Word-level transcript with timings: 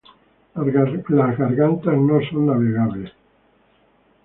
Las 0.55 1.37
gargantas 1.37 1.95
no 1.95 2.19
son 2.31 2.47
navegables. 2.47 3.11